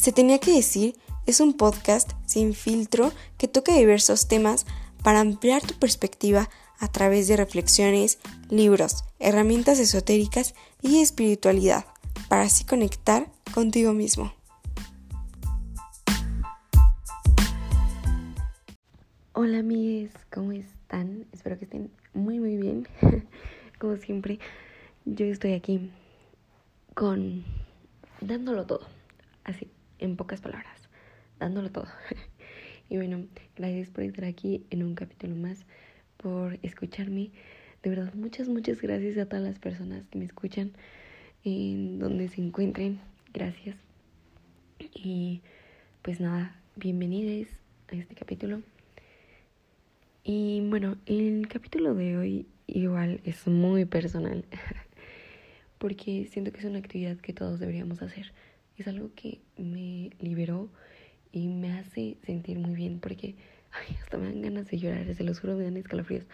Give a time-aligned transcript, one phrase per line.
[0.00, 0.96] Se tenía que decir
[1.26, 4.64] es un podcast sin filtro que toca diversos temas
[5.04, 6.48] para ampliar tu perspectiva
[6.78, 8.18] a través de reflexiones,
[8.48, 11.84] libros, herramientas esotéricas y espiritualidad,
[12.30, 14.32] para así conectar contigo mismo.
[19.34, 21.26] Hola amigues, ¿cómo están?
[21.34, 22.88] Espero que estén muy muy bien.
[23.78, 24.38] Como siempre,
[25.04, 25.90] yo estoy aquí
[26.94, 27.44] con
[28.22, 28.86] dándolo todo,
[29.44, 30.88] así, en pocas palabras,
[31.38, 31.86] dándolo todo.
[32.88, 35.64] y bueno, gracias por estar aquí en un capítulo más,
[36.16, 37.30] por escucharme.
[37.82, 40.72] De verdad, muchas, muchas gracias a todas las personas que me escuchan
[41.44, 43.00] en donde se encuentren.
[43.32, 43.76] Gracias.
[44.94, 45.42] Y
[46.02, 47.48] pues nada, bienvenidos
[47.92, 48.62] a este capítulo.
[50.24, 54.44] Y bueno, el capítulo de hoy igual es muy personal,
[55.78, 58.32] porque siento que es una actividad que todos deberíamos hacer.
[58.80, 60.70] Es algo que me liberó
[61.32, 63.34] y me hace sentir muy bien, porque
[63.72, 66.24] ay, hasta me dan ganas de llorar, se los juro, me dan escalofríos,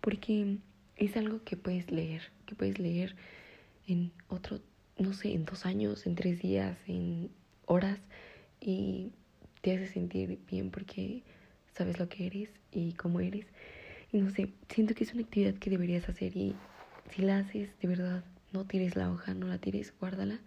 [0.00, 0.56] porque
[0.96, 3.14] es algo que puedes leer, que puedes leer
[3.86, 4.60] en otro,
[4.96, 7.28] no sé, en dos años, en tres días, en
[7.66, 7.98] horas,
[8.58, 9.10] y
[9.60, 11.24] te hace sentir bien porque
[11.76, 13.44] sabes lo que eres y cómo eres.
[14.12, 16.54] Y no sé, siento que es una actividad que deberías hacer y
[17.10, 20.40] si la haces, de verdad, no tires la hoja, no la tires, guárdala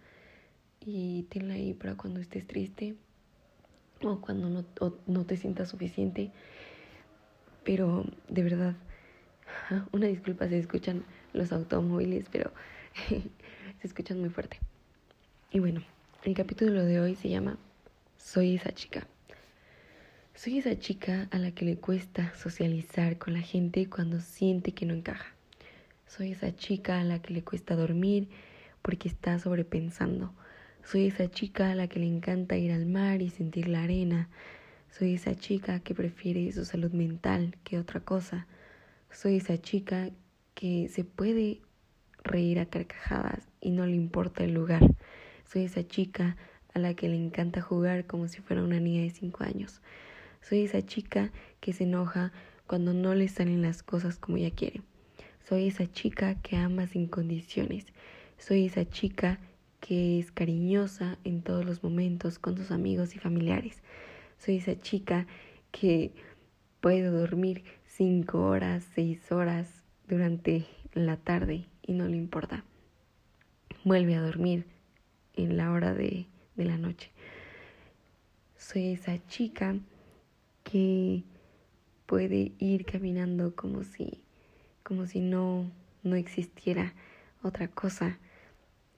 [0.86, 2.94] y tenla ahí para cuando estés triste
[4.02, 4.64] o cuando no,
[5.06, 6.30] no te sientas suficiente.
[7.64, 8.76] Pero de verdad,
[9.92, 12.52] una disculpa si escuchan los automóviles, pero
[13.08, 14.58] se escuchan muy fuerte.
[15.50, 15.82] Y bueno,
[16.24, 17.58] el capítulo de hoy se llama
[18.16, 19.06] Soy esa chica.
[20.34, 24.86] Soy esa chica a la que le cuesta socializar con la gente cuando siente que
[24.86, 25.34] no encaja.
[26.06, 28.28] Soy esa chica a la que le cuesta dormir
[28.82, 30.32] porque está sobrepensando.
[30.86, 34.28] Soy esa chica a la que le encanta ir al mar y sentir la arena.
[34.88, 38.46] Soy esa chica que prefiere su salud mental que otra cosa.
[39.10, 40.10] Soy esa chica
[40.54, 41.60] que se puede
[42.22, 44.94] reír a carcajadas y no le importa el lugar.
[45.44, 46.36] Soy esa chica
[46.72, 49.82] a la que le encanta jugar como si fuera una niña de cinco años.
[50.40, 52.30] Soy esa chica que se enoja
[52.68, 54.82] cuando no le salen las cosas como ella quiere.
[55.48, 57.86] Soy esa chica que ama sin condiciones.
[58.38, 59.40] Soy esa chica
[59.86, 63.82] que es cariñosa en todos los momentos con sus amigos y familiares.
[64.36, 65.26] Soy esa chica
[65.70, 66.12] que
[66.80, 72.64] puede dormir cinco horas, seis horas durante la tarde y no le importa.
[73.84, 74.66] Vuelve a dormir
[75.34, 76.26] en la hora de,
[76.56, 77.12] de la noche.
[78.56, 79.76] Soy esa chica
[80.64, 81.22] que
[82.06, 84.20] puede ir caminando como si,
[84.82, 85.70] como si no,
[86.02, 86.92] no existiera
[87.42, 88.18] otra cosa.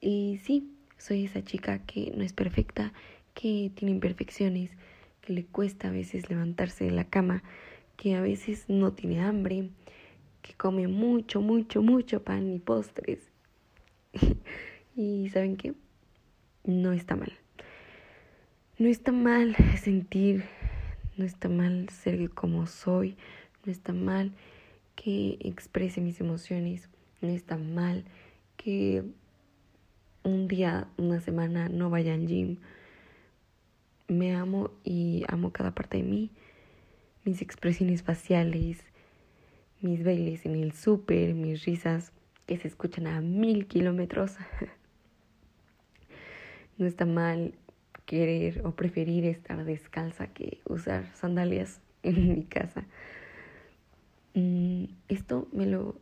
[0.01, 2.93] Y sí, soy esa chica que no es perfecta,
[3.33, 4.69] que tiene imperfecciones,
[5.21, 7.41] que le cuesta a veces levantarse de la cama,
[7.97, 9.71] que a veces no tiene hambre,
[10.43, 13.31] que come mucho, mucho, mucho pan y postres.
[14.95, 15.73] y ¿saben qué?
[16.63, 17.33] No está mal.
[18.77, 20.43] No está mal sentir
[21.19, 23.17] no está mal ser como soy,
[23.65, 24.31] no está mal
[24.95, 26.87] que exprese mis emociones,
[27.21, 28.05] no está mal
[28.55, 29.03] que
[30.23, 32.57] un día, una semana no vaya al gym.
[34.07, 36.31] Me amo y amo cada parte de mí,
[37.23, 38.83] mis expresiones faciales,
[39.81, 42.11] mis bailes en el súper, mis risas
[42.45, 44.35] que se escuchan a mil kilómetros.
[46.77, 47.53] no está mal
[48.05, 52.85] querer o preferir estar descalza que usar sandalias en mi casa.
[54.33, 55.99] Mm, esto me lo,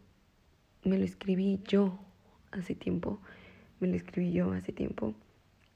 [0.84, 2.00] me lo escribí yo
[2.52, 3.20] hace tiempo.
[3.80, 5.14] Me lo escribí yo hace tiempo.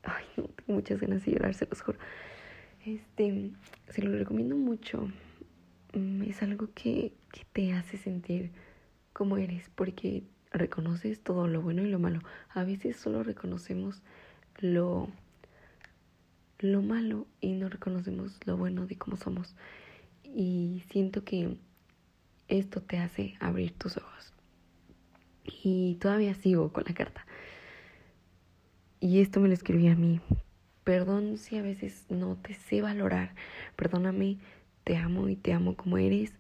[0.03, 1.99] Ay, no, tengo muchas ganas de llorar, se los juro.
[2.85, 3.51] Este,
[3.89, 5.09] se lo recomiendo mucho.
[5.93, 8.51] Mm, es algo que, que te hace sentir
[9.13, 12.21] como eres, porque reconoces todo lo bueno y lo malo.
[12.49, 14.01] A veces solo reconocemos
[14.59, 15.09] lo
[16.61, 19.55] lo malo y no reconocemos lo bueno de cómo somos.
[20.23, 21.57] Y siento que
[22.47, 24.33] esto te hace abrir tus ojos.
[25.43, 27.25] Y todavía sigo con la carta.
[29.03, 30.21] Y esto me lo escribí a mí.
[30.83, 33.33] Perdón si a veces no te sé valorar.
[33.75, 34.37] Perdóname,
[34.83, 36.33] te amo y te amo como eres.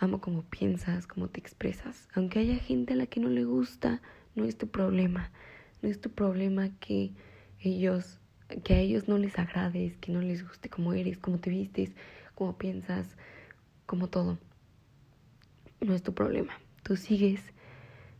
[0.00, 2.08] Amo como piensas, como te expresas.
[2.12, 4.02] Aunque haya gente a la que no le gusta,
[4.34, 5.30] no es tu problema.
[5.82, 7.12] No es tu problema que
[7.60, 8.18] ellos
[8.64, 11.92] que a ellos no les agrades, que no les guste cómo eres, cómo te vistes,
[12.34, 13.06] cómo piensas,
[13.86, 14.38] como todo.
[15.80, 16.58] No es tu problema.
[16.82, 17.40] Tú sigues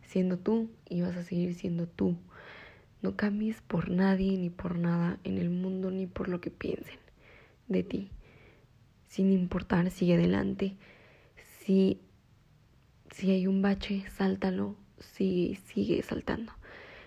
[0.02, 2.16] siendo tú y vas a seguir siendo tú.
[3.04, 6.98] No cambies por nadie ni por nada en el mundo ni por lo que piensen
[7.68, 8.08] de ti.
[9.08, 10.74] Sin importar, sigue adelante.
[11.58, 12.00] Si,
[13.10, 16.54] si hay un bache, sáltalo, sigue, sigue saltando.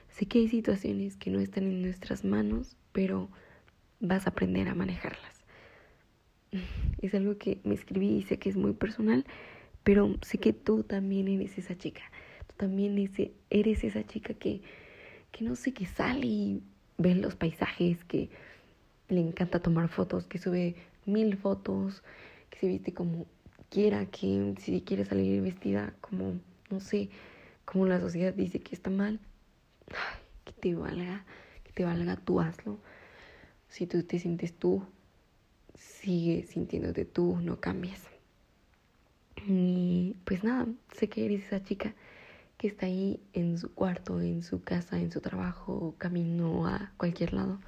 [0.09, 3.29] Sé que hay situaciones que no están en nuestras manos, pero
[3.99, 5.45] vas a aprender a manejarlas.
[7.01, 9.25] Es algo que me escribí y sé que es muy personal,
[9.83, 12.03] pero sé que tú también eres esa chica.
[12.45, 13.11] Tú también
[13.49, 14.61] eres esa chica que,
[15.31, 16.63] que no sé, que sale y
[16.97, 18.29] ve los paisajes, que
[19.09, 20.75] le encanta tomar fotos, que sube
[21.05, 22.03] mil fotos,
[22.49, 23.25] que se viste como
[23.69, 26.39] quiera, que si quiere salir vestida como,
[26.69, 27.09] no sé,
[27.65, 29.19] como la sociedad dice que está mal,
[30.45, 31.25] que te valga,
[31.63, 32.79] que te valga, tú hazlo.
[33.67, 34.83] Si tú te sientes tú,
[35.75, 38.01] sigue sintiéndote tú, no cambies.
[39.45, 41.93] Y pues nada, sé que eres esa chica
[42.57, 47.33] que está ahí en su cuarto, en su casa, en su trabajo, camino a cualquier
[47.33, 47.59] lado,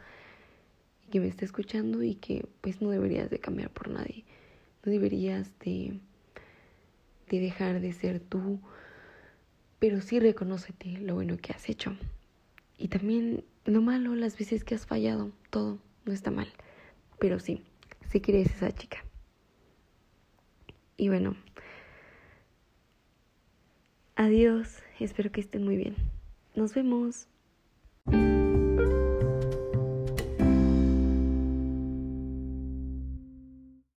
[1.07, 4.25] y que me está escuchando y que pues no deberías de cambiar por nadie,
[4.83, 5.99] no deberías de,
[7.29, 8.59] de dejar de ser tú,
[9.77, 11.95] pero sí reconócete lo bueno que has hecho.
[12.77, 16.51] Y también lo malo, las veces que has fallado, todo no está mal,
[17.19, 17.63] pero sí,
[18.17, 19.05] que eres esa chica.
[20.97, 21.35] Y bueno,
[24.19, 25.95] adiós, espero que estén muy bien.
[26.53, 27.27] Nos vemos.